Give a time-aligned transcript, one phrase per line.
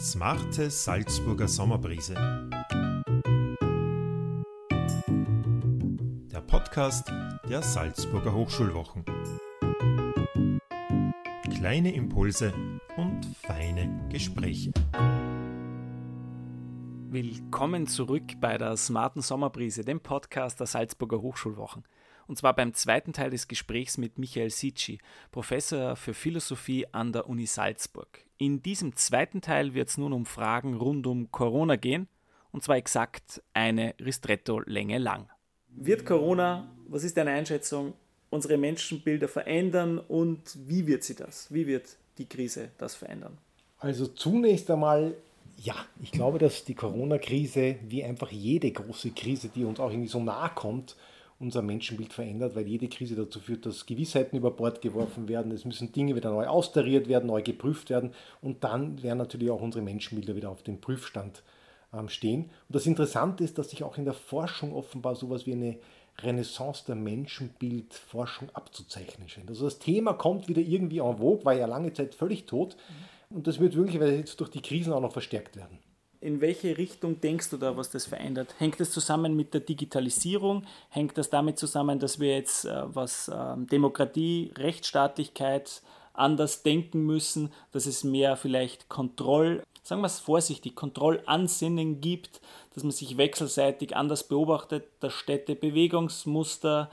[0.00, 2.14] Smarte Salzburger Sommerbrise.
[6.32, 7.12] Der Podcast
[7.46, 9.04] der Salzburger Hochschulwochen.
[11.54, 12.54] Kleine Impulse
[12.96, 14.72] und feine Gespräche.
[17.10, 21.84] Willkommen zurück bei der Smarten Sommerbrise, dem Podcast der Salzburger Hochschulwochen.
[22.30, 25.00] Und zwar beim zweiten Teil des Gesprächs mit Michael Sitschi,
[25.32, 28.24] Professor für Philosophie an der Uni Salzburg.
[28.38, 32.06] In diesem zweiten Teil wird es nun um Fragen rund um Corona gehen,
[32.52, 35.28] und zwar exakt eine Ristretto-Länge lang.
[35.70, 37.94] Wird Corona, was ist deine Einschätzung,
[38.30, 41.52] unsere Menschenbilder verändern und wie wird sie das?
[41.52, 43.38] Wie wird die Krise das verändern?
[43.78, 45.16] Also zunächst einmal,
[45.56, 50.06] ja, ich glaube, dass die Corona-Krise, wie einfach jede große Krise, die uns auch irgendwie
[50.06, 50.94] so nahe kommt,
[51.40, 55.50] unser Menschenbild verändert, weil jede Krise dazu führt, dass Gewissheiten über Bord geworfen werden.
[55.52, 59.62] Es müssen Dinge wieder neu austariert werden, neu geprüft werden und dann werden natürlich auch
[59.62, 61.42] unsere Menschenbilder wieder auf dem Prüfstand
[61.94, 62.42] ähm, stehen.
[62.44, 65.78] Und das Interessante ist, dass sich auch in der Forschung offenbar sowas wie eine
[66.18, 69.48] Renaissance der Menschenbildforschung abzuzeichnen scheint.
[69.48, 72.76] Also das Thema kommt wieder irgendwie en vogue, war ja lange Zeit völlig tot
[73.30, 75.78] und das wird möglicherweise jetzt durch die Krisen auch noch verstärkt werden.
[76.22, 78.54] In welche Richtung denkst du da, was das verändert?
[78.58, 80.66] Hängt das zusammen mit der Digitalisierung?
[80.90, 85.80] Hängt das damit zusammen, dass wir jetzt, äh, was äh, Demokratie, Rechtsstaatlichkeit
[86.12, 92.42] anders denken müssen, dass es mehr vielleicht Kontroll, sagen wir es vorsichtig, Kontrollansinnen gibt,
[92.74, 96.90] dass man sich wechselseitig anders beobachtet, dass Städte Bewegungsmuster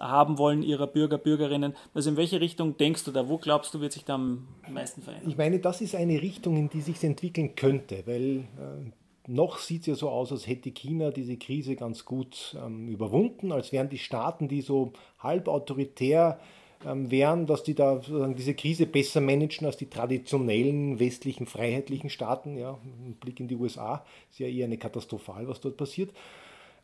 [0.00, 1.74] haben wollen ihrer Bürger, Bürgerinnen.
[1.94, 3.28] Also in welche Richtung denkst du da?
[3.28, 5.30] Wo glaubst du, wird sich da am meisten verändern?
[5.30, 8.90] Ich meine, das ist eine Richtung, in die sich entwickeln könnte, weil äh,
[9.26, 13.52] noch sieht es ja so aus, als hätte China diese Krise ganz gut ähm, überwunden,
[13.52, 16.40] als wären die Staaten, die so halb autoritär
[16.84, 18.00] ähm, wären, dass die da
[18.36, 22.56] diese Krise besser managen als die traditionellen westlichen freiheitlichen Staaten.
[22.56, 26.10] Ja, ein Blick in die USA ist ja eher eine katastrophal, was dort passiert.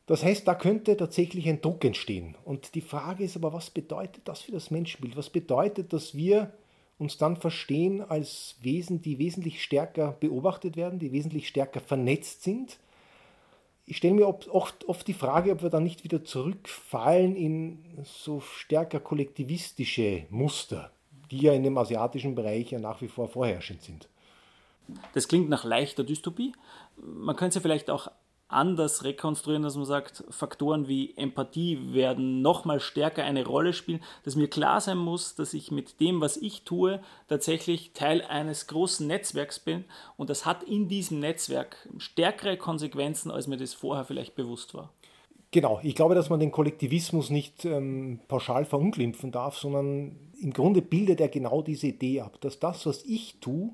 [0.07, 2.37] Das heißt, da könnte tatsächlich ein Druck entstehen.
[2.45, 5.17] Und die Frage ist aber, was bedeutet das für das Menschenbild?
[5.17, 6.53] Was bedeutet, dass wir
[6.99, 12.79] uns dann verstehen als Wesen, die wesentlich stärker beobachtet werden, die wesentlich stärker vernetzt sind?
[13.85, 18.41] Ich stelle mir oft, oft die Frage, ob wir dann nicht wieder zurückfallen in so
[18.41, 20.91] stärker kollektivistische Muster,
[21.31, 24.09] die ja in dem asiatischen Bereich ja nach wie vor vorherrschend sind.
[25.15, 26.53] Das klingt nach leichter Dystopie.
[26.97, 28.09] Man könnte es ja vielleicht auch
[28.49, 34.37] anders rekonstruieren, dass man sagt, Faktoren wie Empathie werden nochmal stärker eine Rolle spielen, dass
[34.37, 39.07] mir klar sein muss, dass ich mit dem, was ich tue, tatsächlich Teil eines großen
[39.07, 39.85] Netzwerks bin
[40.17, 44.91] und das hat in diesem Netzwerk stärkere Konsequenzen, als mir das vorher vielleicht bewusst war.
[45.51, 50.83] Genau, ich glaube, dass man den Kollektivismus nicht ähm, pauschal verunglimpfen darf, sondern im Grunde
[50.83, 53.71] bildet er genau diese Idee ab, dass das, was ich tue,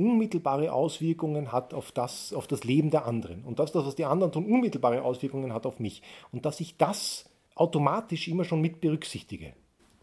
[0.00, 3.44] unmittelbare Auswirkungen hat auf das, auf das Leben der anderen.
[3.44, 6.02] Und dass das, was die anderen tun, unmittelbare Auswirkungen hat auf mich.
[6.32, 9.52] Und dass ich das automatisch immer schon mit berücksichtige.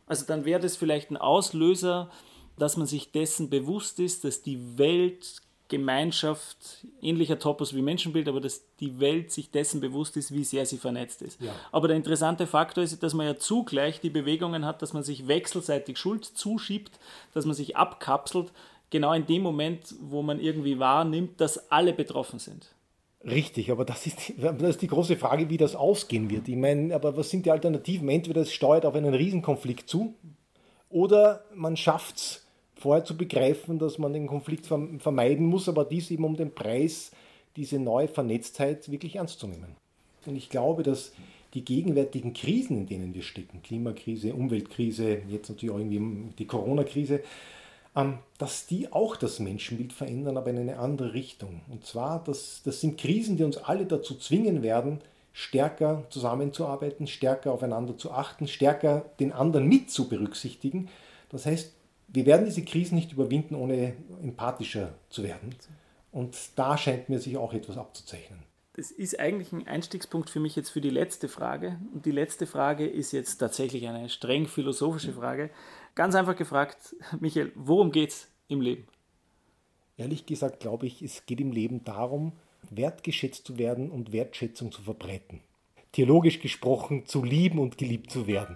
[0.05, 2.09] Also dann wäre das vielleicht ein Auslöser,
[2.57, 8.39] dass man sich dessen bewusst ist, dass die Welt Gemeinschaft, ähnlicher Topos wie Menschenbild, aber
[8.39, 11.41] dass die Welt sich dessen bewusst ist, wie sehr sie vernetzt ist.
[11.41, 11.51] Ja.
[11.71, 15.27] Aber der interessante Faktor ist, dass man ja zugleich die Bewegungen hat, dass man sich
[15.27, 16.99] wechselseitig Schuld zuschiebt,
[17.33, 18.53] dass man sich abkapselt,
[18.89, 22.73] genau in dem Moment, wo man irgendwie wahrnimmt, dass alle betroffen sind.
[23.23, 26.47] Richtig, aber das ist, das ist die große Frage, wie das ausgehen wird.
[26.47, 28.07] Ich meine, aber was sind die Alternativen?
[28.09, 30.13] Entweder es steuert auf einen Riesenkonflikt zu
[30.89, 36.11] oder man schafft es vorher zu begreifen, dass man den Konflikt vermeiden muss, aber dies
[36.11, 37.11] eben um den Preis,
[37.55, 39.75] diese neue Vernetztheit wirklich ernst zu nehmen.
[40.25, 41.11] Und ich glaube, dass
[41.53, 47.21] die gegenwärtigen Krisen, in denen wir stecken, Klimakrise, Umweltkrise, jetzt natürlich auch irgendwie die Corona-Krise,
[48.37, 51.61] dass die auch das Menschenbild verändern, aber in eine andere Richtung.
[51.69, 55.01] Und zwar, das, das sind Krisen, die uns alle dazu zwingen werden,
[55.33, 60.89] stärker zusammenzuarbeiten, stärker aufeinander zu achten, stärker den anderen mit zu berücksichtigen.
[61.29, 61.73] Das heißt,
[62.07, 65.55] wir werden diese Krisen nicht überwinden, ohne empathischer zu werden.
[66.11, 68.39] Und da scheint mir sich auch etwas abzuzeichnen.
[68.77, 71.79] Das ist eigentlich ein Einstiegspunkt für mich jetzt für die letzte Frage.
[71.95, 75.49] Und die letzte Frage ist jetzt tatsächlich eine streng philosophische Frage.
[75.95, 78.87] Ganz einfach gefragt, Michael, worum geht es im Leben?
[79.97, 82.33] Ehrlich gesagt glaube ich, es geht im Leben darum,
[82.69, 85.41] wertgeschätzt zu werden und Wertschätzung zu verbreiten.
[85.97, 88.55] Theologisch gesprochen, zu lieben und geliebt zu werden.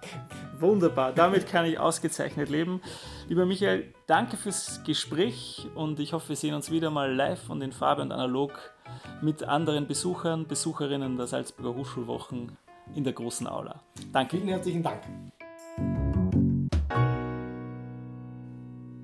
[0.60, 2.82] Wunderbar, damit kann ich ausgezeichnet leben.
[3.30, 7.64] Lieber Michael, danke fürs Gespräch und ich hoffe, wir sehen uns wieder mal live und
[7.64, 8.76] in Farbe und analog
[9.24, 12.56] mit anderen Besuchern, Besucherinnen der Salzburger Hochschulwochen
[12.94, 13.82] in der großen Aula.
[14.14, 14.38] Danke.
[14.38, 15.02] Vielen herzlichen Dank.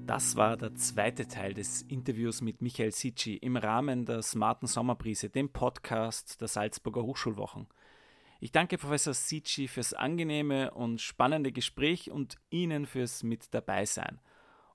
[0.05, 5.27] Das war der zweite Teil des Interviews mit Michael Sitschi im Rahmen der Smarten Sommerbrise,
[5.27, 7.65] dem Podcast der Salzburger Hochschulwochen.
[8.39, 14.19] Ich danke Professor Sitschi fürs angenehme und spannende Gespräch und Ihnen fürs Mit dabei sein.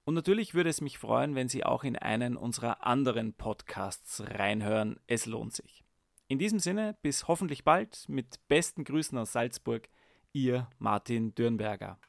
[0.04, 4.98] Und natürlich würde es mich freuen, wenn Sie auch in einen unserer anderen Podcasts reinhören.
[5.06, 5.84] Es lohnt sich.
[6.26, 9.88] In diesem Sinne, bis hoffentlich bald mit besten Grüßen aus Salzburg,
[10.32, 12.00] Ihr Martin Dürnberger.